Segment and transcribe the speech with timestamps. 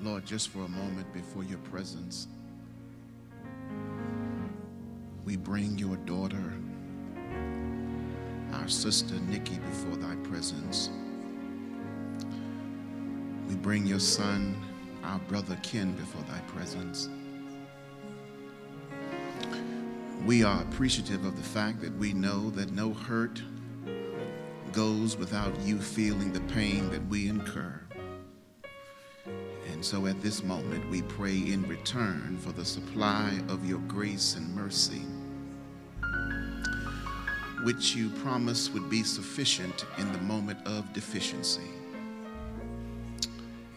[0.00, 2.28] Lord, just for a moment before your presence,
[5.24, 6.52] we bring your daughter,
[8.52, 10.90] our sister Nikki, before thy presence.
[13.48, 14.56] We bring your son,
[15.02, 17.08] our brother Ken, before thy presence.
[20.24, 23.42] We are appreciative of the fact that we know that no hurt
[24.72, 27.80] goes without you feeling the pain that we incur.
[29.78, 34.34] And so at this moment, we pray in return for the supply of your grace
[34.34, 35.02] and mercy,
[37.62, 41.70] which you promised would be sufficient in the moment of deficiency.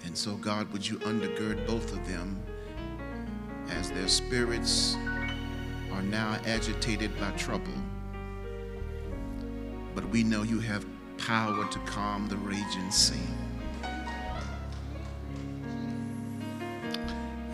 [0.04, 2.36] And so, God, would you undergird both of them
[3.70, 4.98] as their spirits
[5.92, 7.78] are now agitated by trouble?
[9.94, 10.84] But we know you have
[11.20, 13.20] power to calm the raging sea.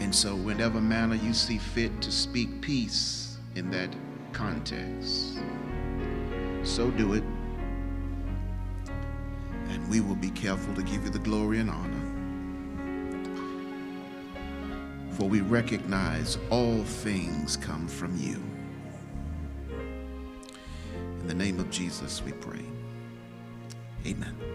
[0.08, 3.94] And so, whenever manner you see fit to speak peace in that
[4.31, 5.38] context,
[6.63, 7.25] so do it.
[9.67, 12.05] And we will be careful to give you the glory and honor.
[15.11, 18.41] For we recognize all things come from you.
[21.19, 22.63] In the name of Jesus, we pray.
[24.05, 24.47] Amen.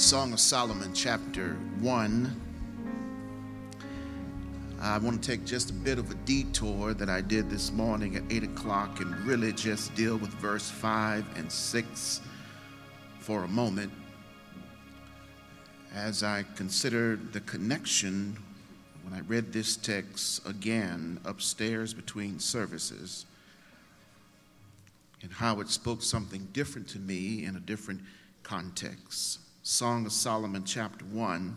[0.00, 2.40] Song of Solomon, chapter 1.
[4.80, 8.16] I want to take just a bit of a detour that I did this morning
[8.16, 12.20] at 8 o'clock and really just deal with verse 5 and 6
[13.18, 13.92] for a moment
[15.94, 18.38] as I considered the connection
[19.02, 23.26] when I read this text again upstairs between services
[25.20, 28.00] and how it spoke something different to me in a different
[28.42, 29.40] context.
[29.70, 31.56] Song of Solomon, chapter 1,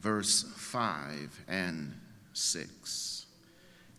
[0.00, 1.92] verse 5 and
[2.32, 3.26] 6.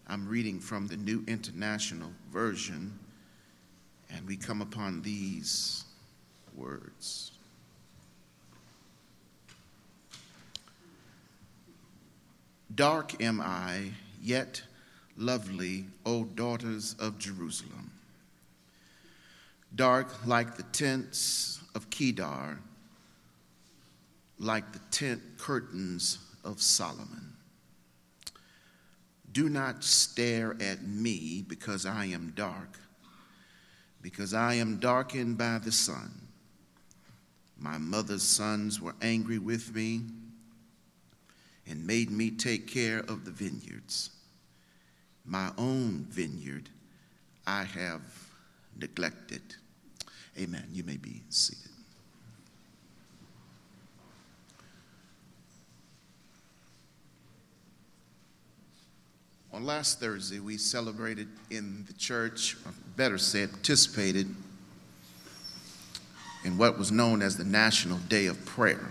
[0.07, 2.97] I'm reading from the New International Version,
[4.09, 5.83] and we come upon these
[6.55, 7.33] words.
[12.73, 13.91] Dark am I,
[14.23, 14.61] yet
[15.17, 17.91] lovely, O daughters of Jerusalem.
[19.75, 22.59] Dark like the tents of Kedar
[24.39, 27.33] like the tent curtains of Solomon.
[29.31, 32.79] Do not stare at me because I am dark,
[34.01, 36.11] because I am darkened by the sun.
[37.59, 40.01] My mother's sons were angry with me
[41.67, 44.11] and made me take care of the vineyards.
[45.25, 46.69] My own vineyard
[47.45, 48.01] I have
[48.79, 49.41] neglected.
[50.37, 50.67] Amen.
[50.71, 51.66] You may be seated.
[59.53, 64.27] On last Thursday, we celebrated in the church, or better said, participated
[66.43, 68.89] in what was known as the National Day of Prayer.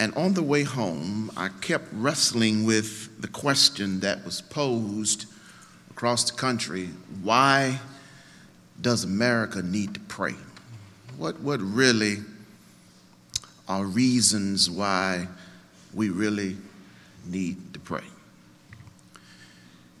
[0.00, 5.26] And on the way home, I kept wrestling with the question that was posed
[5.90, 6.86] across the country
[7.22, 7.78] why
[8.80, 10.34] does America need to pray?
[11.18, 12.18] What, what really
[13.68, 15.28] are reasons why
[15.92, 16.56] we really
[17.26, 18.04] need to pray.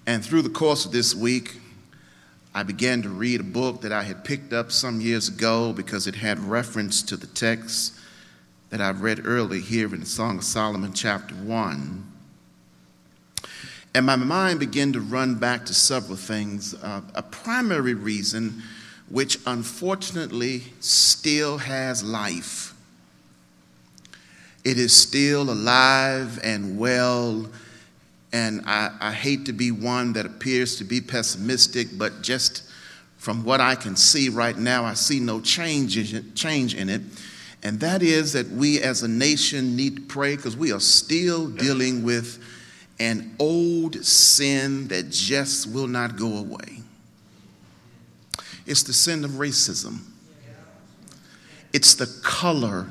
[0.06, 1.58] And through the course of this week,
[2.52, 6.06] I began to read a book that I had picked up some years ago because
[6.06, 7.94] it had reference to the text
[8.70, 12.06] that I've read early here in the Song of Solomon, chapter 1.
[13.94, 16.74] And my mind began to run back to several things.
[16.74, 18.62] Uh, a primary reason,
[19.08, 22.74] which unfortunately still has life,
[24.64, 27.48] it is still alive and well.
[28.32, 32.62] And I, I, hate to be one that appears to be pessimistic, but just
[33.16, 37.02] from what I can see right now, I see no change in change in it.
[37.62, 41.48] And that is that we as a nation need to pray because we are still
[41.48, 42.42] dealing with
[43.00, 46.82] an old sin that just will not go away.
[48.66, 50.00] It's the sin of racism,
[51.72, 52.86] it's the color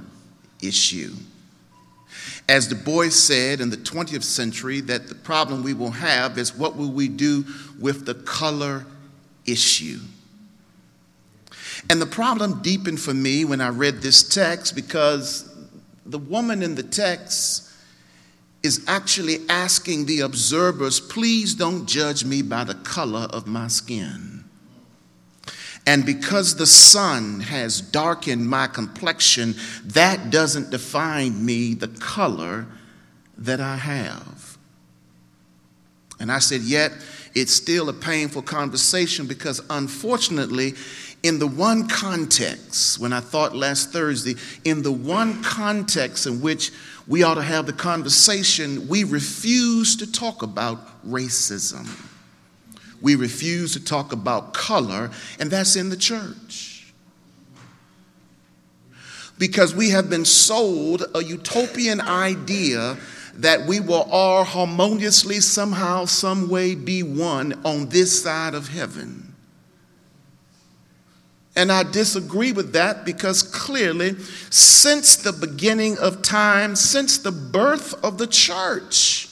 [0.61, 1.13] issue
[2.49, 6.55] as Du Bois said in the 20th century, that the problem we will have is
[6.55, 7.45] what will we do
[7.79, 8.87] with the color
[9.45, 9.99] issue?
[11.91, 15.55] And the problem deepened for me when I read this text because
[16.07, 17.71] the woman in the text
[18.63, 24.38] is actually asking the observers, please don't judge me by the color of my skin.
[25.85, 29.55] And because the sun has darkened my complexion,
[29.85, 32.67] that doesn't define me the color
[33.37, 34.57] that I have.
[36.19, 36.91] And I said, Yet
[37.33, 40.73] it's still a painful conversation because unfortunately,
[41.23, 46.71] in the one context, when I thought last Thursday, in the one context in which
[47.07, 51.87] we ought to have the conversation, we refuse to talk about racism.
[53.01, 56.93] We refuse to talk about color, and that's in the church.
[59.37, 62.97] Because we have been sold a utopian idea
[63.35, 69.33] that we will all harmoniously, somehow, some way be one on this side of heaven.
[71.55, 74.17] And I disagree with that because clearly,
[74.49, 79.28] since the beginning of time, since the birth of the church,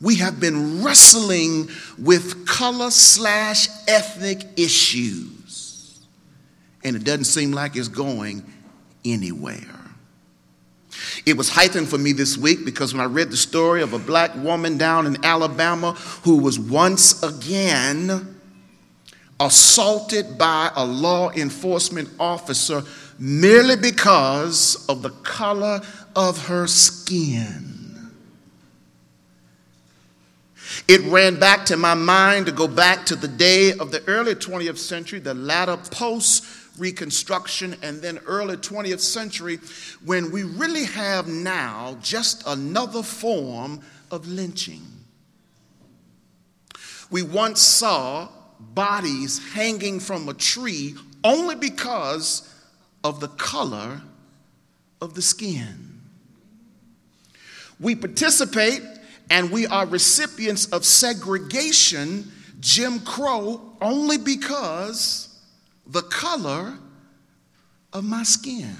[0.00, 6.00] we have been wrestling with color slash ethnic issues.
[6.84, 8.44] And it doesn't seem like it's going
[9.04, 9.76] anywhere.
[11.24, 13.98] It was heightened for me this week because when I read the story of a
[13.98, 18.36] black woman down in Alabama who was once again
[19.40, 22.82] assaulted by a law enforcement officer
[23.18, 25.80] merely because of the color
[26.14, 27.75] of her skin.
[30.88, 34.36] It ran back to my mind to go back to the day of the early
[34.36, 36.44] 20th century, the latter post
[36.78, 39.58] Reconstruction, and then early 20th century,
[40.04, 43.80] when we really have now just another form
[44.10, 44.82] of lynching.
[47.10, 48.28] We once saw
[48.60, 50.94] bodies hanging from a tree
[51.24, 52.52] only because
[53.02, 54.02] of the color
[55.00, 56.00] of the skin.
[57.80, 58.82] We participate
[59.30, 62.30] and we are recipients of segregation,
[62.60, 65.40] Jim Crow, only because
[65.86, 66.78] the color
[67.92, 68.76] of my skin.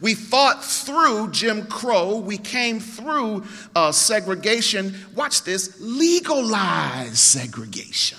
[0.00, 2.16] We fought through Jim Crow.
[2.18, 3.44] We came through
[3.74, 4.94] uh, segregation.
[5.14, 8.18] Watch this legalized segregation.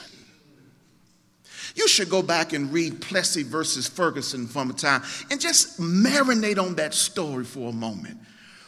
[1.75, 6.57] You should go back and read Plessy versus Ferguson from a time and just marinate
[6.57, 8.17] on that story for a moment.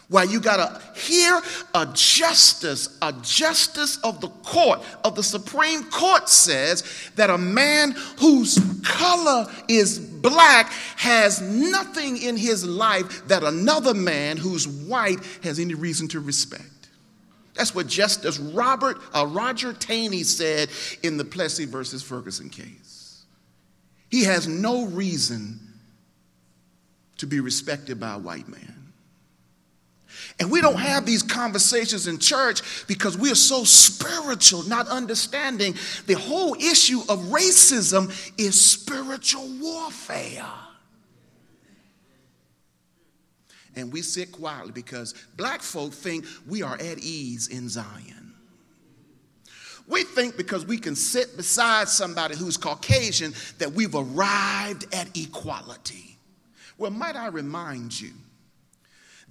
[0.09, 1.41] Why you got to hear
[1.73, 7.91] a justice, a justice of the court, of the Supreme Court says that a man
[8.17, 15.59] whose color is black has nothing in his life that another man who's white has
[15.59, 16.63] any reason to respect.
[17.55, 20.69] That's what Justice Robert uh, Roger Taney said
[21.03, 23.25] in the Plessy versus Ferguson case.
[24.09, 25.59] He has no reason
[27.17, 28.76] to be respected by a white man.
[30.39, 35.73] And we don't have these conversations in church because we are so spiritual, not understanding
[36.05, 40.45] the whole issue of racism is spiritual warfare.
[43.75, 48.33] And we sit quietly because black folk think we are at ease in Zion.
[49.87, 56.17] We think because we can sit beside somebody who's Caucasian that we've arrived at equality.
[56.77, 58.11] Well, might I remind you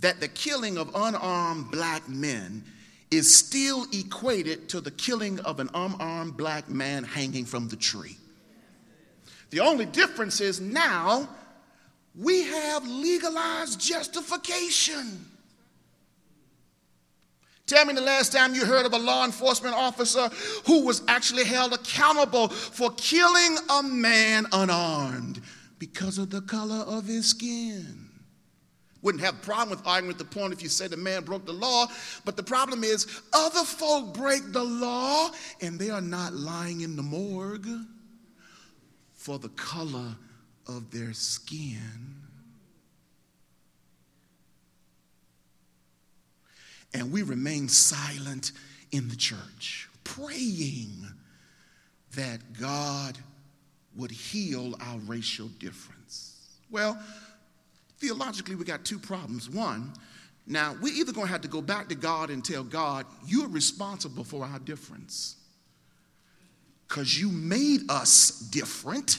[0.00, 2.64] that the killing of unarmed black men
[3.10, 8.16] is still equated to the killing of an unarmed black man hanging from the tree.
[9.50, 11.28] The only difference is now
[12.14, 15.26] we have legalized justification.
[17.66, 20.28] Tell me the last time you heard of a law enforcement officer
[20.66, 25.42] who was actually held accountable for killing a man unarmed
[25.78, 28.05] because of the color of his skin.
[29.06, 31.46] Wouldn't have a problem with arguing with the point if you said the man broke
[31.46, 31.86] the law.
[32.24, 36.96] But the problem is, other folk break the law and they are not lying in
[36.96, 37.68] the morgue
[39.14, 40.16] for the color
[40.66, 42.16] of their skin.
[46.92, 48.50] And we remain silent
[48.90, 51.06] in the church, praying
[52.16, 53.18] that God
[53.94, 56.40] would heal our racial difference.
[56.72, 57.00] Well,
[57.98, 59.50] theologically, we got two problems.
[59.50, 59.92] One,
[60.46, 63.48] now we're either going to have to go back to God and tell God, you're
[63.48, 65.36] responsible for our difference
[66.88, 69.18] because you made us different.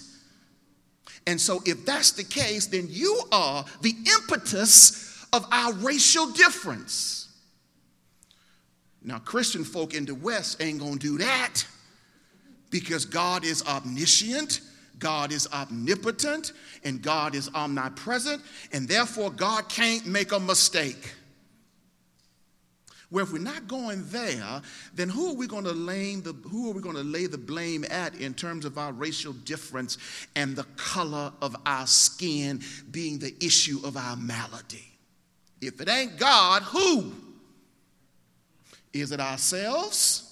[1.25, 7.27] And so, if that's the case, then you are the impetus of our racial difference.
[9.03, 11.65] Now, Christian folk in the West ain't gonna do that
[12.69, 14.61] because God is omniscient
[14.99, 21.13] God is omnipotent and God is omnipresent, and therefore God can't make a mistake.
[23.09, 24.61] Well, if we're not going there,
[24.93, 27.37] then who are we going to lay the who are we going to lay the
[27.37, 29.97] blame at in terms of our racial difference
[30.35, 32.61] and the color of our skin
[32.91, 34.85] being the issue of our malady?
[35.61, 37.13] If it ain't God, who?
[38.91, 40.26] Is it ourselves?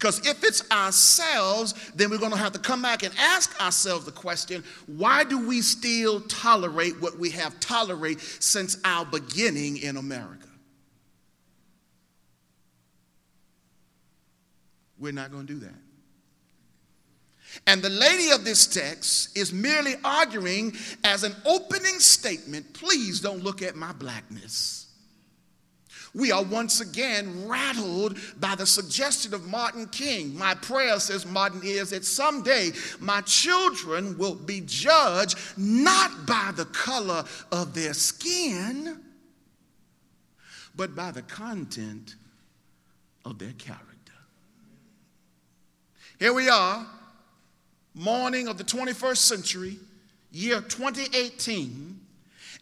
[0.00, 4.06] Because if it's ourselves, then we're going to have to come back and ask ourselves
[4.06, 9.98] the question why do we still tolerate what we have tolerated since our beginning in
[9.98, 10.48] America?
[14.98, 15.74] We're not going to do that.
[17.66, 23.44] And the lady of this text is merely arguing as an opening statement please don't
[23.44, 24.79] look at my blackness.
[26.14, 30.36] We are once again rattled by the suggestion of Martin King.
[30.36, 36.64] My prayer, says Martin, is that someday my children will be judged not by the
[36.66, 39.00] color of their skin,
[40.74, 42.16] but by the content
[43.24, 43.86] of their character.
[46.18, 46.86] Here we are,
[47.94, 49.78] morning of the 21st century,
[50.32, 51.99] year 2018,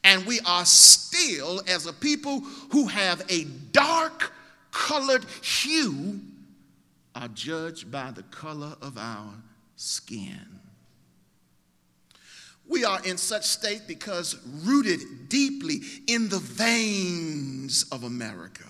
[0.04, 2.40] and we are still, as a people
[2.72, 4.32] who have a dark
[4.70, 6.20] colored hue,
[7.14, 9.34] are judged by the color of our
[9.76, 10.60] skin.
[12.68, 18.64] We are in such state because rooted deeply in the veins of America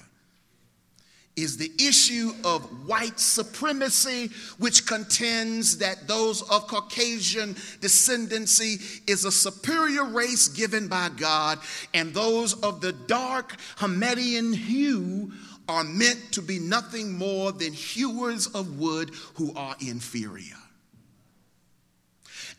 [1.38, 4.28] is the issue of white supremacy,
[4.58, 11.60] which contends that those of Caucasian descendancy is a superior race given by God,
[11.94, 15.32] and those of the dark Hamidian hue
[15.68, 20.56] are meant to be nothing more than hewers of wood who are inferior.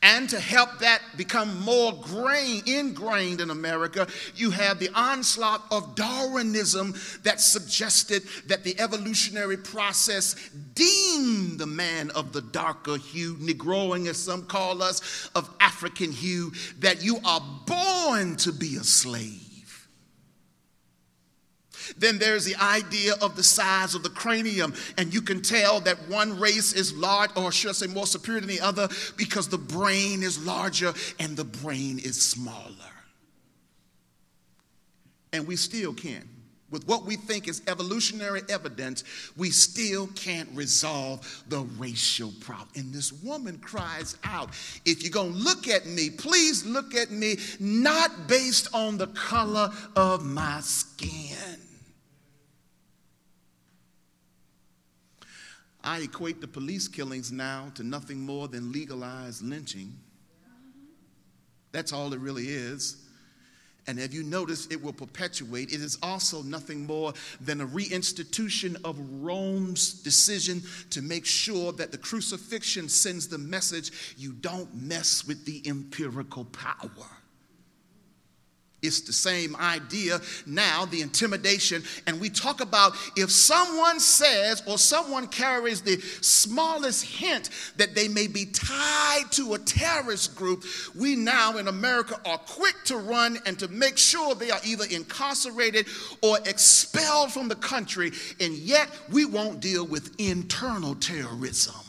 [0.01, 5.95] And to help that become more grain, ingrained in America, you have the onslaught of
[5.95, 10.35] Darwinism that suggested that the evolutionary process
[10.73, 16.53] deemed the man of the darker hue, Negroing as some call us, of African hue,
[16.79, 19.48] that you are born to be a slave.
[21.97, 25.97] Then there's the idea of the size of the cranium, and you can tell that
[26.07, 29.57] one race is large, or should I say more superior than the other, because the
[29.57, 32.73] brain is larger and the brain is smaller.
[35.31, 36.27] And we still can.
[36.71, 39.03] With what we think is evolutionary evidence,
[39.35, 42.69] we still can't resolve the racial problem.
[42.75, 44.51] And this woman cries out,
[44.85, 49.07] If you're going to look at me, please look at me not based on the
[49.07, 51.57] color of my skin
[55.89, 59.91] I equate the police killings now to nothing more than legalized lynching.
[61.71, 62.97] That's all it really is.
[63.87, 65.73] And have you noticed it will perpetuate?
[65.73, 71.91] It is also nothing more than a reinstitution of Rome's decision to make sure that
[71.91, 77.18] the crucifixion sends the message you don't mess with the empirical power.
[78.81, 81.83] It's the same idea now, the intimidation.
[82.07, 88.07] And we talk about if someone says or someone carries the smallest hint that they
[88.07, 90.63] may be tied to a terrorist group,
[90.95, 94.85] we now in America are quick to run and to make sure they are either
[94.89, 95.85] incarcerated
[96.21, 98.11] or expelled from the country.
[98.39, 101.88] And yet we won't deal with internal terrorism.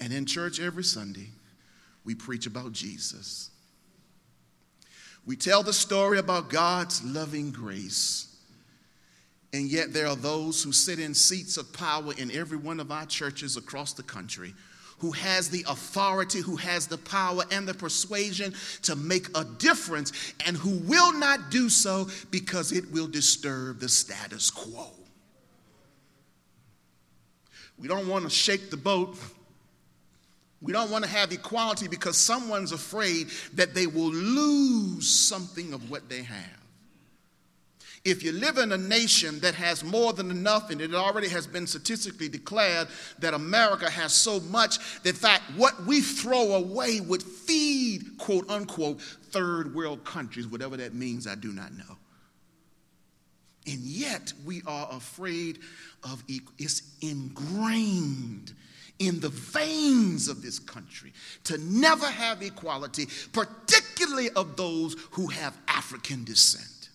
[0.00, 1.28] And in church every Sunday,
[2.04, 3.50] we preach about Jesus.
[5.24, 8.36] We tell the story about God's loving grace.
[9.52, 12.92] And yet, there are those who sit in seats of power in every one of
[12.92, 14.54] our churches across the country
[14.98, 20.12] who has the authority, who has the power and the persuasion to make a difference,
[20.46, 24.90] and who will not do so because it will disturb the status quo.
[27.78, 29.18] We don't want to shake the boat
[30.62, 35.90] we don't want to have equality because someone's afraid that they will lose something of
[35.90, 36.56] what they have.
[38.04, 41.44] If you live in a nation that has more than enough, and it already has
[41.44, 42.86] been statistically declared
[43.18, 48.48] that America has so much that, in fact, what we throw away would feed, quote
[48.48, 51.96] unquote, third world countries, whatever that means, I do not know.
[53.66, 55.58] And yet we are afraid
[56.04, 58.54] of it's ingrained
[58.98, 61.12] in the veins of this country
[61.44, 66.90] to never have equality, particularly of those who have African descent.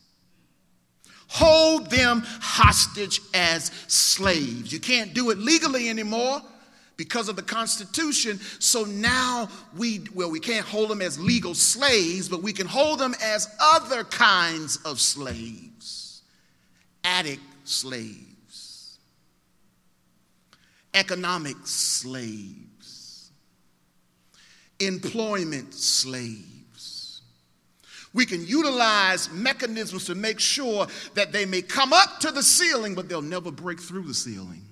[1.28, 4.74] Hold them hostage as slaves.
[4.74, 6.42] You can't do it legally anymore
[6.98, 8.40] because of the Constitution.
[8.60, 13.00] So now we, well, we can't hold them as legal slaves, but we can hold
[13.00, 15.72] them as other kinds of slaves
[17.04, 18.31] addict slaves,
[20.94, 23.32] economic slaves,
[24.80, 27.22] employment slaves.
[28.14, 32.94] We can utilize mechanisms to make sure that they may come up to the ceiling,
[32.94, 34.66] but they'll never break through the ceiling.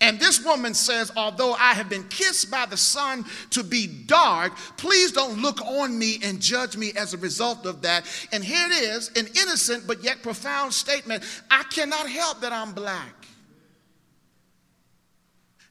[0.00, 4.54] And this woman says, Although I have been kissed by the sun to be dark,
[4.76, 8.04] please don't look on me and judge me as a result of that.
[8.32, 12.72] And here it is an innocent but yet profound statement I cannot help that I'm
[12.72, 13.14] black.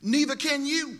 [0.01, 0.97] Neither can you.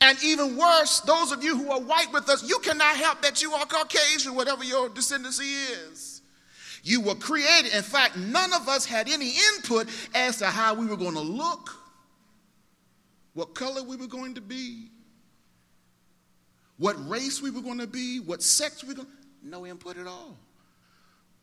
[0.00, 3.42] And even worse, those of you who are white with us, you cannot help that
[3.42, 5.50] you are Caucasian, whatever your descendancy
[5.90, 6.11] is.
[6.82, 7.72] You were created.
[7.72, 11.20] In fact, none of us had any input as to how we were going to
[11.20, 11.70] look,
[13.34, 14.88] what color we were going to be,
[16.78, 19.96] what race we were going to be, what sex we were going to No input
[19.96, 20.36] at all.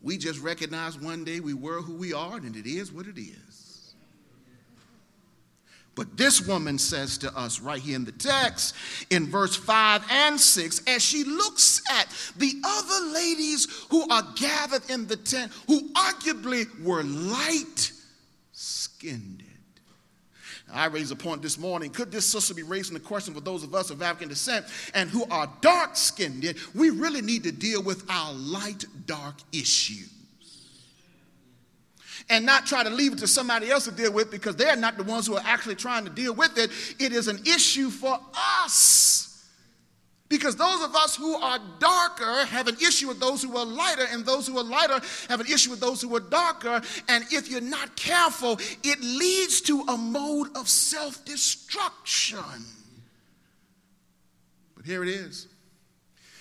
[0.02, 3.20] We just recognized one day we were who we are, and it is what it
[3.20, 3.69] is.
[6.00, 8.74] But this woman says to us right here in the text,
[9.10, 14.90] in verse 5 and 6, as she looks at the other ladies who are gathered
[14.90, 17.92] in the tent, who arguably were light
[18.54, 19.44] skinned.
[20.72, 21.90] I raised a point this morning.
[21.92, 25.10] Could this sister be raising the question for those of us of African descent and
[25.10, 26.56] who are dark skinned?
[26.74, 30.06] We really need to deal with our light dark issue
[32.30, 34.98] and not try to leave it to somebody else to deal with because they're not
[34.98, 36.72] the ones who are actually trying to deal with it.
[37.00, 38.20] It is an issue for
[38.64, 39.26] us.
[40.30, 44.06] Because those of us who are darker have an issue with those who are lighter,
[44.12, 46.82] and those who are lighter have an issue with those who are darker.
[47.08, 52.64] And if you're not careful, it leads to a mode of self destruction.
[54.76, 55.48] But here it is.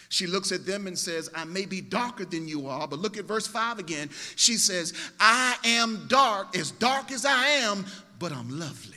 [0.09, 3.19] She looks at them and says, I may be darker than you are, but look
[3.19, 4.09] at verse 5 again.
[4.37, 7.85] She says, I am dark, as dark as I am,
[8.19, 8.95] but I'm lovely.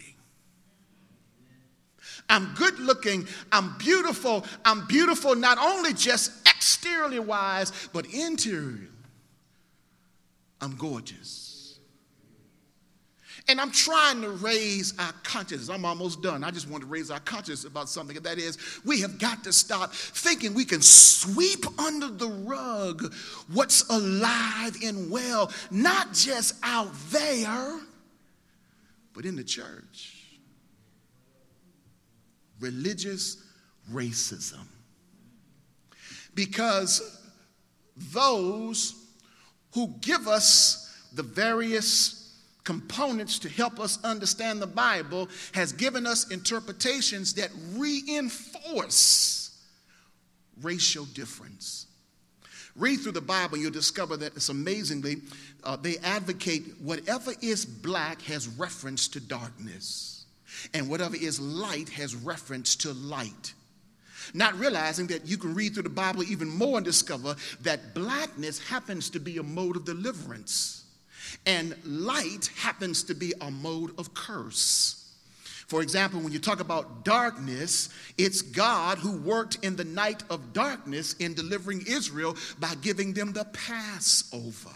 [2.29, 4.45] I'm good looking, I'm beautiful.
[4.63, 8.88] I'm beautiful not only just exteriorly wise, but interiorly.
[10.62, 11.40] I'm gorgeous.
[13.47, 15.69] And I'm trying to raise our consciousness.
[15.69, 16.43] I'm almost done.
[16.43, 19.43] I just want to raise our consciousness about something, and that is we have got
[19.45, 23.13] to stop thinking we can sweep under the rug
[23.51, 27.80] what's alive and well, not just out there,
[29.13, 30.17] but in the church.
[32.60, 33.43] Religious
[33.91, 34.65] racism.
[36.36, 37.19] Because
[38.13, 38.95] those
[39.73, 42.20] who give us the various
[42.63, 49.58] components to help us understand the Bible has given us interpretations that reinforce
[50.62, 51.88] racial difference.
[52.76, 55.17] Read through the Bible, you'll discover that it's amazingly,
[55.63, 60.26] uh, they advocate whatever is black has reference to darkness,
[60.74, 63.54] and whatever is light has reference to light.
[64.34, 68.60] Not realizing that you can read through the Bible even more and discover that blackness
[68.60, 70.80] happens to be a mode of deliverance
[71.45, 74.97] and light happens to be a mode of curse.
[75.67, 80.51] For example, when you talk about darkness, it's God who worked in the night of
[80.51, 84.75] darkness in delivering Israel by giving them the Passover.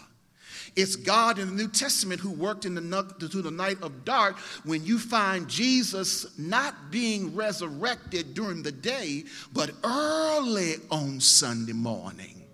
[0.78, 4.38] It's God in the New Testament who worked in the, through the night of dark
[4.64, 12.45] when you find Jesus not being resurrected during the day, but early on Sunday morning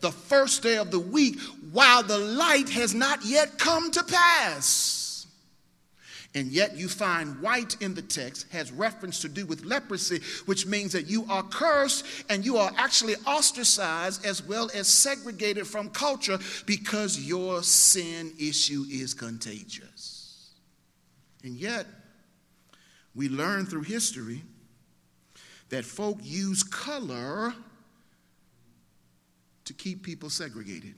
[0.00, 1.40] the first day of the week
[1.72, 4.98] while the light has not yet come to pass.
[6.34, 10.66] And yet you find white in the text has reference to do with leprosy, which
[10.66, 15.88] means that you are cursed and you are actually ostracized as well as segregated from
[15.88, 20.52] culture because your sin issue is contagious.
[21.42, 21.86] And yet,
[23.14, 24.42] we learn through history
[25.70, 27.54] that folk use color
[29.68, 30.94] to keep people segregated.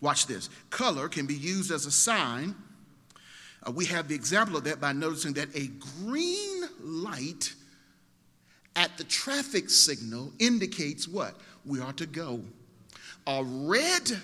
[0.00, 0.48] Watch this.
[0.70, 2.54] Color can be used as a sign.
[3.62, 5.68] Uh, we have the example of that by noticing that a
[6.02, 7.54] green light
[8.74, 11.34] at the traffic signal indicates what?
[11.66, 12.40] We are to go.
[13.26, 14.18] A red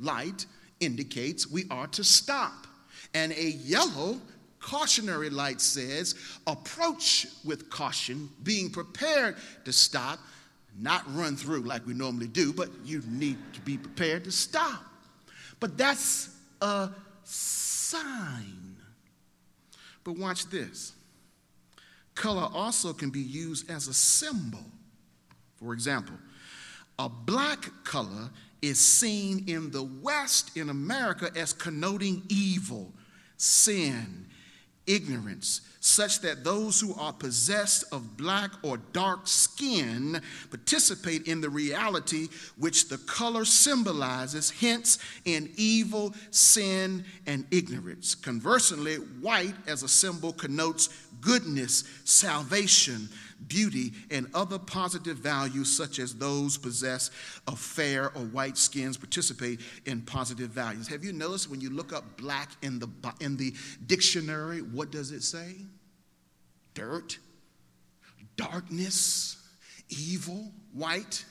[0.00, 0.46] light
[0.80, 2.66] indicates we are to stop.
[3.12, 4.18] And a yellow
[4.58, 6.14] cautionary light says
[6.46, 10.18] approach with caution, being prepared to stop
[10.78, 14.82] not run through like we normally do, but you need to be prepared to stop.
[15.60, 16.90] But that's a
[17.22, 18.76] sign.
[20.02, 20.92] But watch this
[22.14, 24.64] color also can be used as a symbol.
[25.56, 26.16] For example,
[26.98, 28.30] a black color
[28.62, 32.92] is seen in the West in America as connoting evil,
[33.36, 34.26] sin,
[34.86, 40.18] ignorance, such that those who are possessed of black or dark skin
[40.48, 48.14] participate in the reality which the color symbolizes, hence, in evil, sin, and ignorance.
[48.14, 50.88] Conversely, white as a symbol connotes
[51.20, 53.10] goodness, salvation,
[53.46, 57.12] beauty, and other positive values, such as those possessed
[57.46, 60.88] of fair or white skins, participate in positive values.
[60.88, 62.88] Have you noticed when you look up black in the,
[63.20, 63.52] in the
[63.86, 65.56] dictionary, what does it say?
[66.74, 67.18] Dirt,
[68.36, 69.36] darkness,
[69.88, 71.24] evil, white,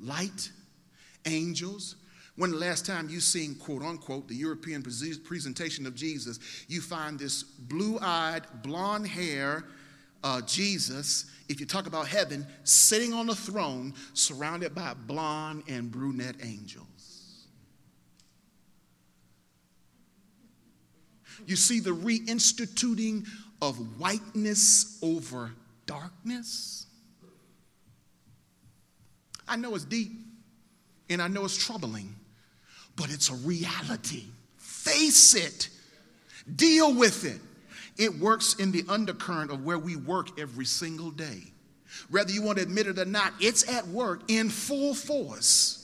[0.00, 0.50] light,
[1.26, 1.96] angels.
[2.36, 7.18] When the last time you seen, quote unquote, the European presentation of Jesus, you find
[7.18, 9.64] this blue eyed, blonde hair,
[10.24, 15.92] uh, Jesus, if you talk about heaven, sitting on a throne surrounded by blonde and
[15.92, 16.88] brunette angels.
[21.46, 23.26] You see the reinstituting
[23.68, 25.50] of whiteness over
[25.86, 26.86] darkness.
[29.48, 30.12] I know it's deep
[31.08, 32.14] and I know it's troubling,
[32.96, 34.24] but it's a reality.
[34.56, 35.70] Face it,
[36.56, 37.40] deal with it.
[37.96, 41.42] It works in the undercurrent of where we work every single day.
[42.10, 45.83] Whether you want to admit it or not, it's at work in full force.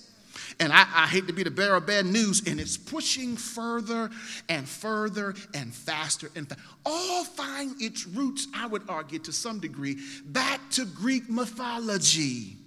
[0.61, 4.11] And I, I, hate to be the bearer of bad news, and it's pushing further
[4.51, 6.47] and further and faster and
[6.85, 9.97] all find its roots, I would argue, to some degree,
[10.27, 12.59] back to Greek mythology.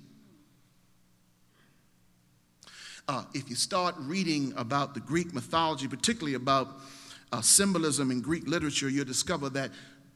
[3.08, 6.70] Uh, if you start reading about the Greek mythology, particularly about
[7.32, 9.70] uh, symbolism in Greek literature, you'll discover that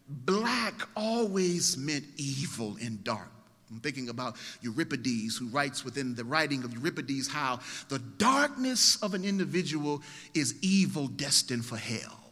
[0.07, 3.36] black always meant evil and dark.
[3.69, 9.13] I'm thinking about Euripides, who writes within the writing of Euripides how the darkness of
[9.13, 10.01] an individual
[10.33, 12.31] is evil destined for hell.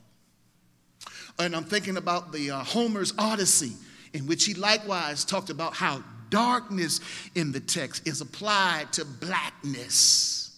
[1.37, 3.73] And I'm thinking about the uh, Homer's Odyssey,
[4.13, 7.01] in which he likewise talked about how darkness
[7.35, 10.57] in the text is applied to blackness.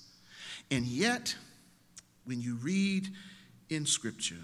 [0.69, 1.35] And yet,
[2.25, 3.07] when you read
[3.69, 4.35] in Scripture,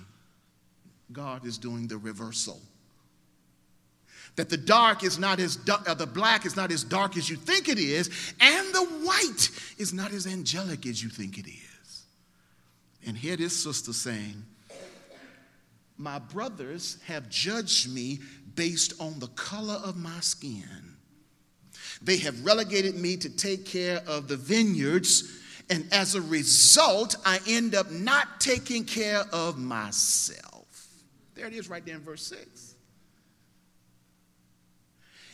[1.12, 2.60] God is doing the reversal.
[4.36, 7.30] That the dark is not as dark, uh, the black is not as dark as
[7.30, 11.48] you think it is, and the white is not as angelic as you think it
[11.48, 12.04] is.
[13.06, 14.44] And here this sister saying,
[15.98, 18.20] My brothers have judged me
[18.56, 20.96] based on the color of my skin.
[22.02, 27.40] They have relegated me to take care of the vineyards and as a result, I
[27.48, 30.88] end up not taking care of myself.
[31.36, 32.73] There it is, right there in verse 6.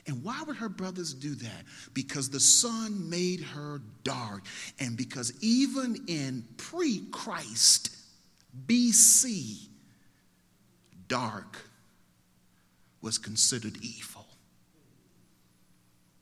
[0.09, 1.65] And why would her brothers do that?
[1.93, 4.41] Because the sun made her dark.
[4.79, 7.95] And because even in pre Christ,
[8.65, 9.67] BC,
[11.07, 11.59] dark
[13.03, 14.25] was considered evil.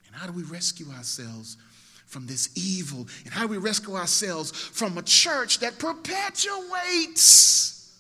[0.05, 1.55] And how do we rescue ourselves
[2.07, 3.07] from this evil?
[3.23, 7.95] And how do we rescue ourselves from a church that perpetuates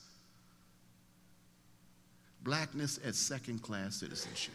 [2.43, 4.53] blackness as second class citizenship?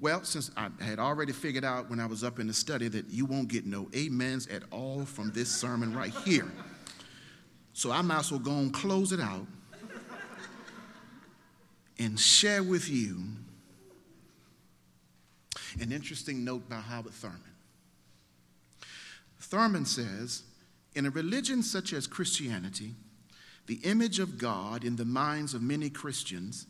[0.00, 3.10] Well, since I had already figured out when I was up in the study that
[3.10, 6.50] you won't get no amens at all from this sermon right here.
[7.72, 9.46] So I might as well go and close it out
[11.98, 13.22] and share with you
[15.80, 17.40] an interesting note by Howard Thurman.
[19.38, 20.42] Thurman says
[20.94, 22.94] In a religion such as Christianity,
[23.66, 26.66] the image of God in the minds of many Christians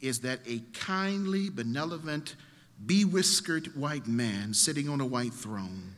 [0.00, 2.36] is that a kindly, benevolent,
[2.84, 5.94] bewhiskered white man sitting on a white throne,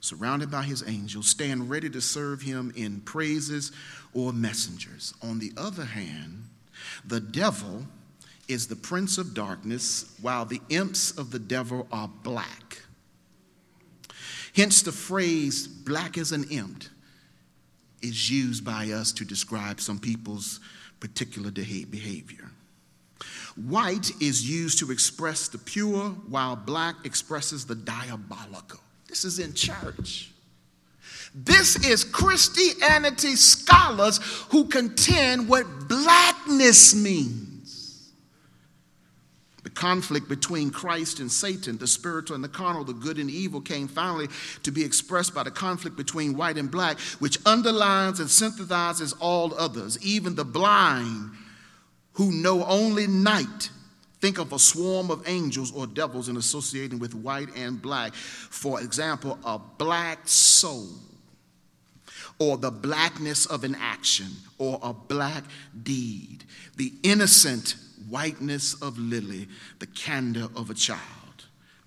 [0.00, 3.72] surrounded by his angels, stand ready to serve him in praises
[4.12, 5.14] or messengers.
[5.22, 6.44] On the other hand,
[7.04, 7.86] the devil
[8.48, 12.82] is the prince of darkness, while the imps of the devil are black.
[14.54, 16.84] Hence, the phrase black as an imp
[18.02, 20.60] is used by us to describe some people's
[21.00, 22.50] particular behavior.
[23.56, 28.80] White is used to express the pure, while black expresses the diabolical.
[29.08, 30.30] This is in church.
[31.34, 34.18] This is Christianity scholars
[34.50, 38.12] who contend what blackness means
[39.64, 43.60] The conflict between Christ and Satan, the spiritual and the carnal, the good and evil,
[43.62, 44.28] came finally
[44.62, 49.54] to be expressed by the conflict between white and black, which underlines and synthesizes all
[49.54, 51.30] others, even the blind
[52.14, 53.70] who know only night.
[54.20, 58.14] Think of a swarm of angels or devils in associating with white and black.
[58.14, 60.88] For example, a black soul
[62.38, 65.44] or the blackness of an action or a black
[65.82, 66.44] deed,
[66.76, 67.76] the innocent
[68.08, 69.48] whiteness of lily,
[69.78, 71.00] the candor of a child.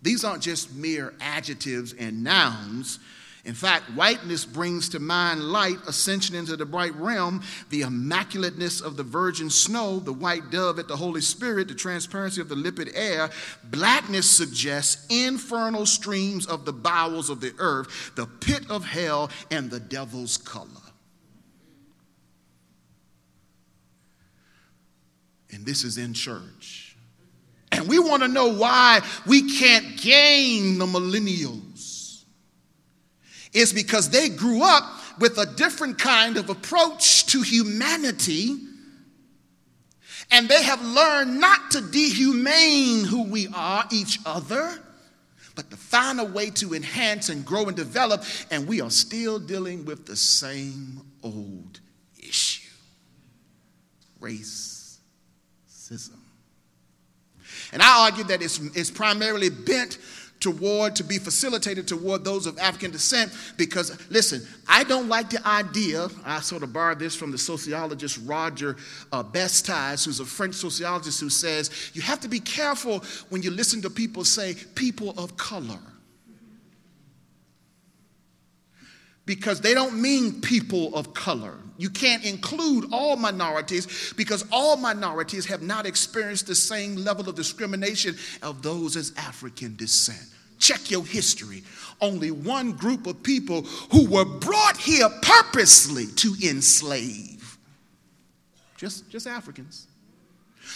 [0.02, 3.00] These aren't just mere adjectives and nouns.
[3.48, 8.98] In fact, whiteness brings to mind light, ascension into the bright realm, the immaculateness of
[8.98, 12.92] the virgin snow, the white dove at the Holy Spirit, the transparency of the lipid
[12.94, 13.30] air.
[13.64, 19.72] Blackness suggests infernal streams of the bowels of the earth, the pit of hell, and
[19.72, 20.68] the devil's color.
[25.54, 26.98] And this is in church.
[27.72, 31.67] And we want to know why we can't gain the millennials
[33.58, 34.84] is because they grew up
[35.20, 38.58] with a different kind of approach to humanity.
[40.30, 44.78] And they have learned not to dehumane who we are, each other,
[45.56, 48.24] but to find a way to enhance and grow and develop.
[48.52, 51.80] And we are still dealing with the same old
[52.20, 52.68] issue
[54.22, 56.12] racism.
[57.72, 59.98] And I argue that it's, it's primarily bent
[60.40, 63.32] toward, to be facilitated toward those of African descent.
[63.58, 68.20] Because, listen, I don't like the idea, I sort of borrowed this from the sociologist
[68.26, 68.76] Roger
[69.12, 73.82] uh, who's a French sociologist, who says, you have to be careful when you listen
[73.82, 75.80] to people say, people of color.
[79.28, 81.54] Because they don't mean people of color.
[81.78, 87.36] You can't include all minorities because all minorities have not experienced the same level of
[87.36, 90.26] discrimination of those as African descent.
[90.58, 91.64] Check your history.
[92.02, 93.62] Only one group of people
[93.92, 97.58] who were brought here purposely to enslave.
[98.78, 99.88] Just, just Africans.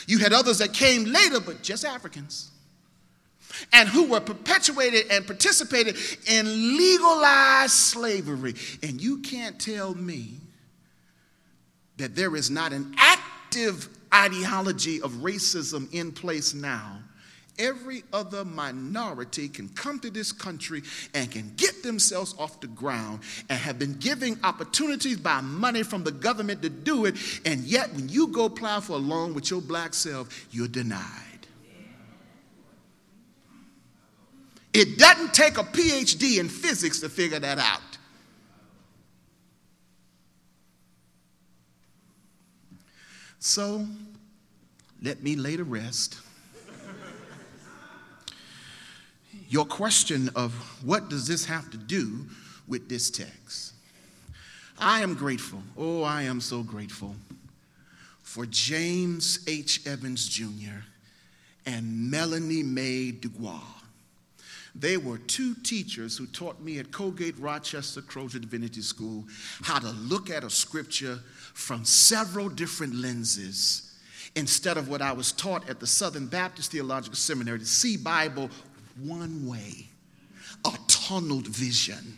[0.08, 2.52] You had others that came later, but just Africans.
[3.74, 8.56] And who were perpetuated and participated in legalized slavery.
[8.84, 10.36] And you can't tell me
[11.98, 17.00] that there is not an active ideology of racism in place now,
[17.60, 20.82] every other minority can come to this country
[21.14, 26.04] and can get themselves off the ground and have been giving opportunities by money from
[26.04, 29.50] the government to do it, and yet when you go apply for a loan with
[29.52, 31.31] your black self, you're denied.
[34.74, 37.82] It doesn't take a PhD in physics to figure that out.
[43.40, 43.86] So
[45.02, 46.20] let me lay to rest
[49.52, 50.54] your question of
[50.86, 52.26] what does this have to do
[52.70, 53.74] with this text.
[54.80, 55.62] I am grateful.
[55.78, 57.16] Oh, I am so grateful
[58.24, 59.86] for James H.
[59.86, 60.86] Evans Jr.
[61.66, 63.81] and Melanie Mae Dubois.
[64.74, 69.26] They were two teachers who taught me at Colgate Rochester Crozer Divinity School
[69.64, 71.20] how to look at a scripture
[71.54, 74.00] from several different lenses
[74.36, 78.50] instead of what I was taught at the Southern Baptist Theological Seminary to see Bible
[79.00, 79.90] one way,
[80.66, 82.18] a tunneled vision.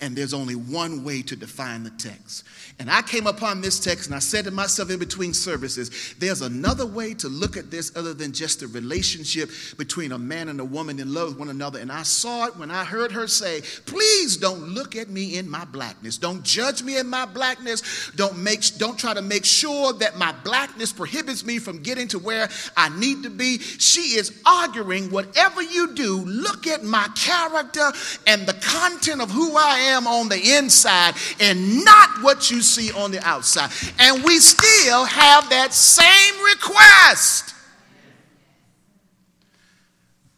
[0.00, 2.44] And there's only one way to define the text.
[2.78, 6.42] And I came upon this text and I said to myself in between services, there's
[6.42, 10.60] another way to look at this other than just the relationship between a man and
[10.60, 11.78] a woman in love with one another.
[11.78, 15.48] And I saw it when I heard her say, Please don't look at me in
[15.48, 16.18] my blackness.
[16.18, 18.10] Don't judge me in my blackness.
[18.16, 22.18] Don't make don't try to make sure that my blackness prohibits me from getting to
[22.18, 23.58] where I need to be.
[23.58, 27.92] She is arguing, whatever you do, look at my character
[28.26, 32.92] and the content of who I am on the inside and not what you see
[32.92, 33.70] on the outside.
[33.98, 37.54] And we still have that same request.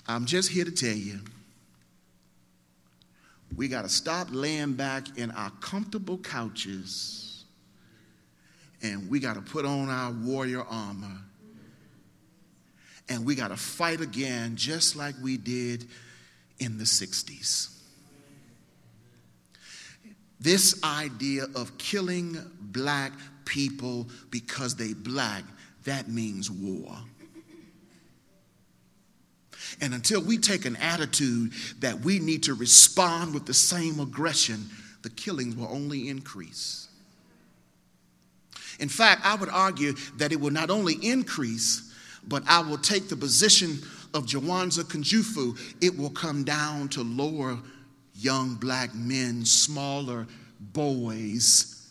[0.06, 1.20] I'm just here to tell you
[3.56, 7.44] we got to stop laying back in our comfortable couches
[8.82, 11.18] and we got to put on our warrior armor
[13.08, 15.86] and we got to fight again just like we did
[16.58, 17.79] in the 60s.
[20.40, 23.12] This idea of killing black
[23.44, 25.44] people because they black,
[25.84, 26.96] that means war.
[29.80, 34.68] And until we take an attitude that we need to respond with the same aggression,
[35.02, 36.88] the killings will only increase.
[38.78, 41.92] In fact, I would argue that it will not only increase,
[42.26, 43.78] but I will take the position
[44.14, 47.58] of Jawanza Kunjufu, it will come down to lower
[48.20, 50.26] young black men, smaller
[50.58, 51.88] boys,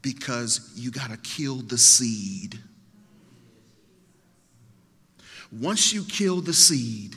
[0.00, 2.58] because you got to kill the seed.
[5.50, 7.14] Once you kill the seed,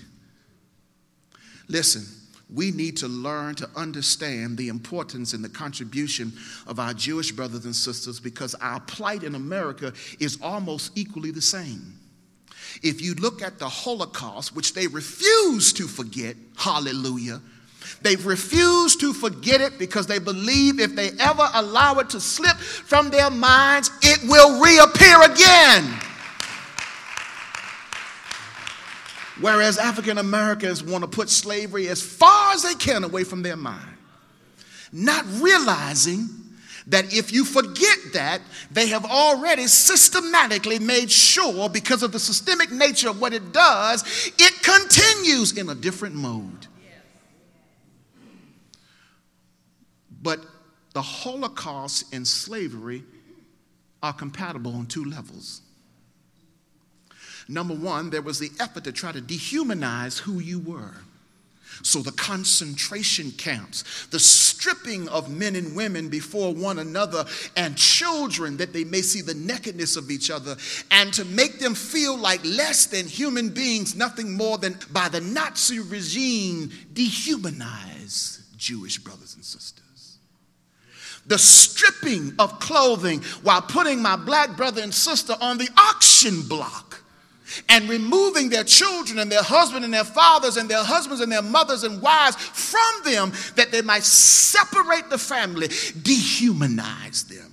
[1.68, 2.06] listen,
[2.54, 6.34] we need to learn to understand the importance and the contribution
[6.68, 11.42] of our Jewish brothers and sisters because our plight in America is almost equally the
[11.42, 11.98] same.
[12.84, 17.42] If you look at the Holocaust, which they refuse to forget, hallelujah,
[18.02, 22.58] They've refused to forget it because they believe if they ever allow it to slip
[22.58, 26.00] from their minds, it will reappear again.
[29.42, 33.58] Whereas African Americans want to put slavery as far as they can away from their
[33.58, 33.98] mind,
[34.94, 36.30] not realizing
[36.88, 42.72] that if you forget that, they have already systematically made sure, because of the systemic
[42.72, 44.04] nature of what it does,
[44.38, 46.68] it continues in a different mode.
[50.26, 50.40] But
[50.94, 53.04] the Holocaust and slavery
[54.02, 55.62] are compatible on two levels.
[57.48, 60.96] Number one, there was the effort to try to dehumanize who you were.
[61.84, 68.58] So, the concentration camps, the stripping of men and women before one another, and children
[68.58, 70.56] that they may see the nakedness of each other,
[70.90, 75.22] and to make them feel like less than human beings, nothing more than by the
[75.22, 79.85] Nazi regime, dehumanize Jewish brothers and sisters.
[81.28, 87.02] The stripping of clothing while putting my black brother and sister on the auction block
[87.70, 91.42] and removing their children and their husbands and their fathers and their husbands and their
[91.42, 97.52] mothers and wives from them that they might separate the family, dehumanize them.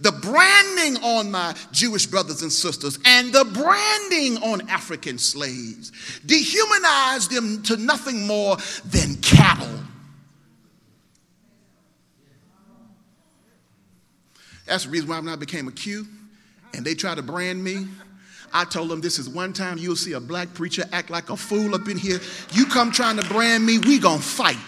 [0.00, 5.92] The branding on my Jewish brothers and sisters and the branding on African slaves
[6.24, 9.68] dehumanize them to nothing more than cattle.
[14.70, 16.06] That's the reason why I became a Q
[16.74, 17.88] and they try to brand me.
[18.52, 21.36] I told them this is one time you'll see a black preacher act like a
[21.36, 22.20] fool up in here.
[22.52, 24.58] You come trying to brand me, we gonna fight.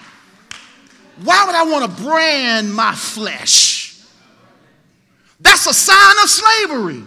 [1.23, 4.03] Why would I want to brand my flesh?
[5.39, 7.05] That's a sign of slavery.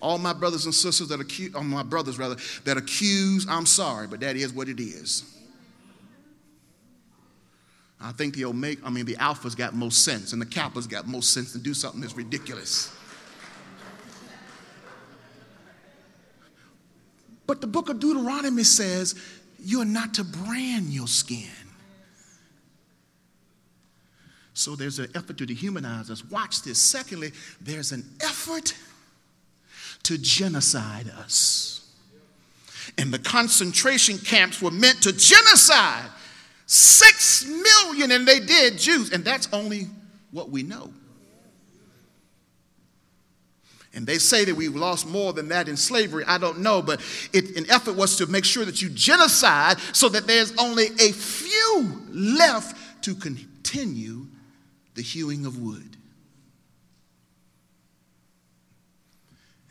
[0.00, 4.06] All my brothers and sisters that accuse, oh, my brothers rather, that accuse, I'm sorry,
[4.06, 5.36] but that is what it is.
[8.02, 11.06] I think the Omega, I mean the Alpha's got most sense, and the Kappa's got
[11.06, 12.94] most sense to do something that's ridiculous.
[17.46, 19.20] But the book of Deuteronomy says
[19.58, 21.48] you're not to brand your skin.
[24.54, 26.24] So there's an effort to dehumanize us.
[26.24, 26.80] Watch this.
[26.80, 28.74] Secondly, there's an effort
[30.04, 31.92] to genocide us.
[32.98, 36.10] And the concentration camps were meant to genocide
[36.70, 39.10] six million, and they did Jews.
[39.10, 39.88] And that's only
[40.30, 40.92] what we know.
[43.92, 46.22] And they say that we've lost more than that in slavery.
[46.24, 47.00] I don't know, but
[47.32, 51.10] it, an effort was to make sure that you genocide so that there's only a
[51.10, 54.28] few left to continue
[54.94, 55.96] the hewing of wood.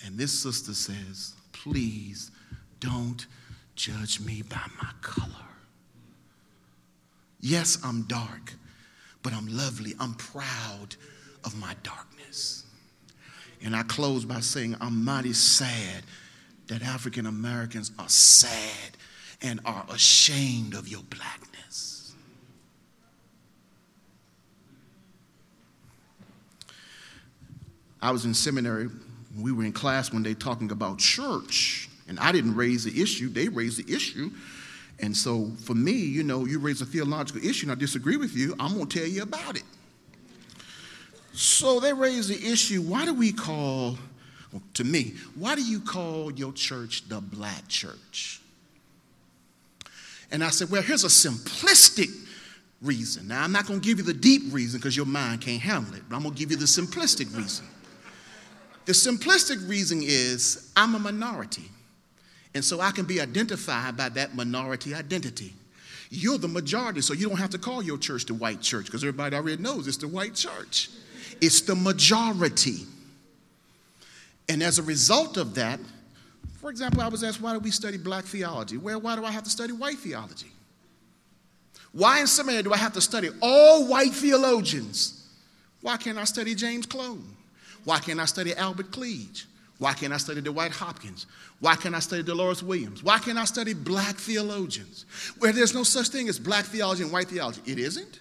[0.05, 2.29] And this sister says, please
[2.81, 3.25] don't
[3.75, 5.48] judge me by my color.
[7.39, 8.53] Yes, I'm dark,
[9.23, 9.93] but I'm lovely.
[9.99, 10.95] I'm proud
[11.43, 12.65] of my darkness.
[13.63, 16.03] And I close by saying, I'm mighty sad
[16.67, 18.97] that African Americans are sad
[19.41, 22.13] and are ashamed of your blackness.
[28.01, 28.89] I was in seminary,
[29.37, 33.29] we were in class one day talking about church, and I didn't raise the issue,
[33.29, 34.31] they raised the issue.
[35.01, 38.35] And so for me, you know, you raise a theological issue and I disagree with
[38.35, 39.63] you, I'm going to tell you about it.
[41.33, 43.97] So they raised the issue why do we call,
[44.51, 48.41] well, to me, why do you call your church the black church?
[50.31, 52.09] And I said, well, here's a simplistic
[52.81, 53.27] reason.
[53.27, 55.95] Now, I'm not going to give you the deep reason because your mind can't handle
[55.95, 57.65] it, but I'm going to give you the simplistic reason.
[58.85, 61.69] The simplistic reason is I'm a minority,
[62.53, 65.53] and so I can be identified by that minority identity.
[66.09, 69.03] You're the majority, so you don't have to call your church the white church because
[69.03, 70.89] everybody already knows it's the white church
[71.41, 72.85] it's the majority.
[74.47, 75.79] And as a result of that,
[76.59, 78.77] for example, I was asked, why do we study black theology?
[78.77, 80.51] Well, why do I have to study white theology?
[81.91, 85.27] Why in seminary do I have to study all white theologians?
[85.81, 87.23] Why can't I study James Cone?
[87.85, 89.45] Why can't I study Albert Cleage?
[89.79, 91.25] Why can't I study Dwight Hopkins?
[91.61, 93.01] Why can't I study Dolores Williams?
[93.01, 95.05] Why can't I study black theologians?
[95.39, 97.61] Where there's no such thing as black theology and white theology.
[97.65, 98.19] It isn't.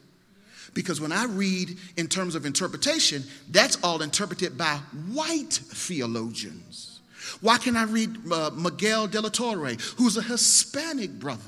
[0.72, 4.76] Because when I read in terms of interpretation, that's all interpreted by
[5.12, 7.00] white theologians.
[7.40, 11.42] Why can't I read uh, Miguel de la Torre, who's a Hispanic brother?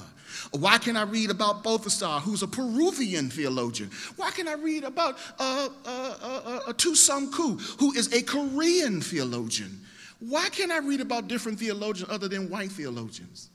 [0.53, 3.91] Why can I read about Balthasar, who's a Peruvian theologian?
[4.17, 9.81] Why can I read about uh, uh, uh, uh, Ku, who is a Korean theologian?
[10.21, 13.51] Why can't I read about different theologians other than white theologians?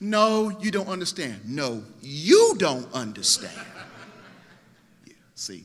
[0.00, 1.40] No, you don't understand.
[1.46, 3.54] No, you don't understand.
[5.06, 5.64] Yeah, see?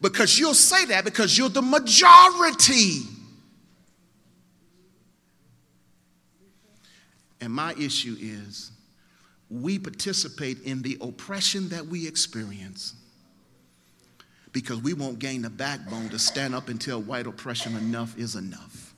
[0.00, 3.00] Because you'll say that because you're the majority.
[7.40, 8.70] And my issue is
[9.50, 12.94] we participate in the oppression that we experience
[14.52, 18.36] because we won't gain the backbone to stand up and tell white oppression enough is
[18.36, 18.89] enough.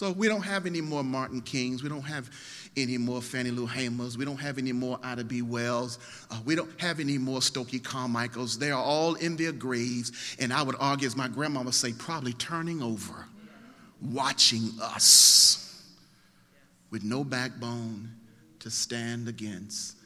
[0.00, 1.82] So we don't have any more Martin Kings.
[1.82, 2.30] We don't have
[2.74, 4.16] any more Fannie Lou Hamers.
[4.16, 5.42] We don't have any more Ida B.
[5.42, 5.98] Wells.
[6.30, 8.58] Uh, we don't have any more Stokely Carmichaels.
[8.58, 10.36] They are all in their graves.
[10.38, 13.26] And I would argue, as my grandma would say, probably turning over,
[14.00, 15.84] watching us
[16.90, 18.10] with no backbone
[18.60, 19.98] to stand against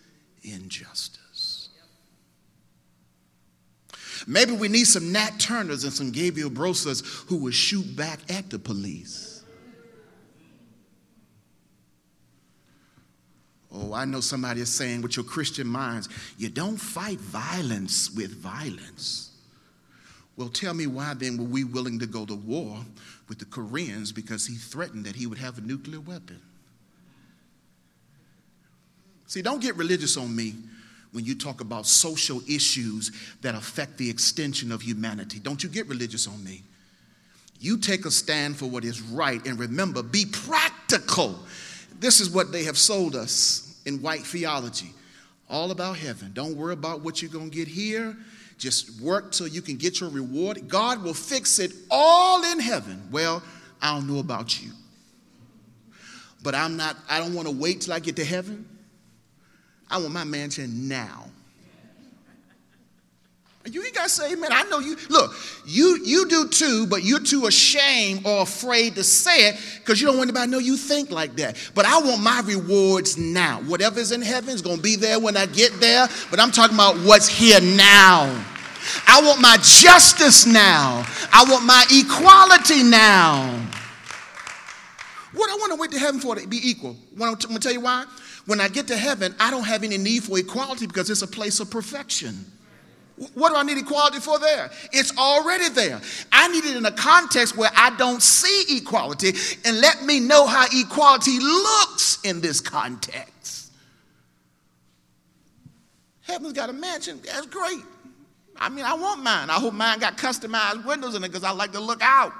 [0.42, 1.68] injustice.
[4.26, 8.50] Maybe we need some Nat Turners and some Gabriel Prossers who will shoot back at
[8.50, 9.33] the police.
[13.94, 19.30] I know somebody is saying with your Christian minds, you don't fight violence with violence.
[20.36, 22.78] Well, tell me why then were we willing to go to war
[23.28, 26.40] with the Koreans because he threatened that he would have a nuclear weapon?
[29.26, 30.54] See, don't get religious on me
[31.12, 35.38] when you talk about social issues that affect the extension of humanity.
[35.38, 36.62] Don't you get religious on me.
[37.60, 41.38] You take a stand for what is right and remember, be practical.
[42.00, 44.92] This is what they have sold us in white theology
[45.48, 46.32] all about heaven.
[46.32, 48.16] Don't worry about what you're going to get here.
[48.58, 50.68] Just work till you can get your reward.
[50.68, 53.08] God will fix it all in heaven.
[53.10, 53.42] Well,
[53.82, 54.70] I don't know about you.
[56.42, 58.68] But I'm not, I don't want to wait till I get to heaven.
[59.90, 61.26] I want my mansion now.
[63.66, 64.50] You ain't got to say amen.
[64.52, 64.94] I know you.
[65.08, 65.34] Look,
[65.64, 70.06] you, you do too, but you're too ashamed or afraid to say it because you
[70.06, 71.56] don't want anybody to know you think like that.
[71.74, 73.60] But I want my rewards now.
[73.62, 76.76] Whatever's in heaven is going to be there when I get there, but I'm talking
[76.76, 78.44] about what's here now.
[79.06, 81.06] I want my justice now.
[81.32, 83.48] I want my equality now.
[85.32, 86.96] What I want to wait to heaven for to be equal.
[87.12, 88.04] I'm going to tell you why.
[88.44, 91.26] When I get to heaven, I don't have any need for equality because it's a
[91.26, 92.44] place of perfection.
[93.34, 94.70] What do I need equality for there?
[94.92, 96.00] It's already there.
[96.32, 99.34] I need it in a context where I don't see equality
[99.64, 103.72] and let me know how equality looks in this context.
[106.22, 107.20] Heaven's got a mansion.
[107.24, 107.82] That's great.
[108.56, 109.50] I mean, I want mine.
[109.50, 112.32] I hope mine got customized windows in it because I like to look out.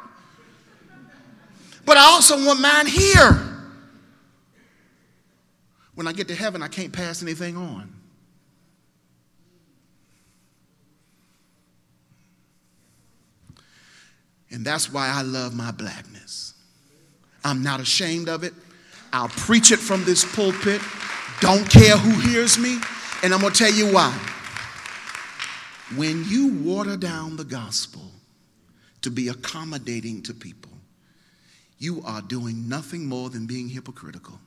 [1.85, 3.51] But I also want mine here.
[5.95, 7.94] When I get to heaven, I can't pass anything on.
[14.55, 16.55] And that's why I love my blackness.
[17.45, 18.55] I'm not ashamed of it.
[19.13, 20.81] I'll preach it from this pulpit.
[21.41, 22.79] Don't care who hears me.
[23.25, 24.17] And I'm going to tell you why.
[25.97, 28.13] When you water down the gospel
[29.03, 30.71] to be accommodating to people,
[31.79, 34.39] you are doing nothing more than being hypocritical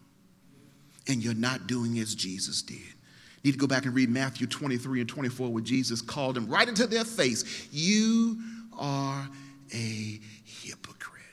[1.09, 2.77] and you're not doing as Jesus did.
[2.77, 6.47] You need to go back and read Matthew 23 and 24 where Jesus called them
[6.47, 7.67] right into their face.
[7.73, 8.41] You
[8.79, 9.27] are
[9.73, 11.23] a hypocrite.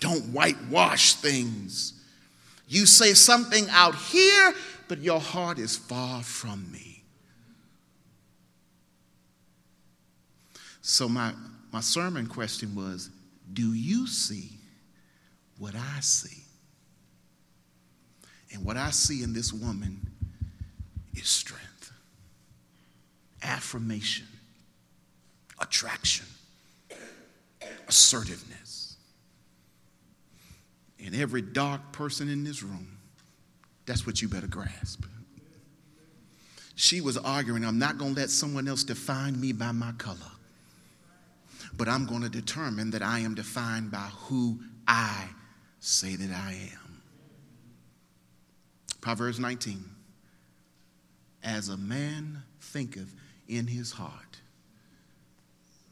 [0.00, 1.94] Don't whitewash things.
[2.68, 4.54] You say something out here,
[4.88, 7.04] but your heart is far from me.
[10.82, 11.32] So, my,
[11.72, 13.10] my sermon question was
[13.52, 14.50] Do you see
[15.58, 16.42] what I see?
[18.52, 20.06] And what I see in this woman
[21.14, 21.90] is strength,
[23.42, 24.26] affirmation,
[25.60, 26.26] attraction,
[27.88, 28.96] assertiveness.
[31.04, 32.98] And every dark person in this room,
[33.86, 35.04] that's what you better grasp.
[36.76, 40.18] She was arguing, I'm not going to let someone else define me by my color,
[41.76, 44.58] but I'm going to determine that I am defined by who
[44.88, 45.28] I
[45.78, 47.02] say that I am.
[49.00, 49.84] Proverbs 19.
[51.44, 53.14] As a man thinketh
[53.46, 54.40] in his heart,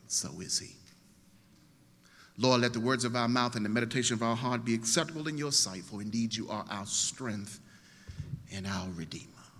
[0.08, 0.70] so is he.
[2.38, 5.28] Lord, let the words of our mouth and the meditation of our heart be acceptable
[5.28, 7.60] in your sight, for indeed you are our strength
[8.52, 9.31] and our Redeemer.